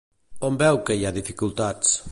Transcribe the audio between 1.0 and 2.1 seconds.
hi ha dificultats?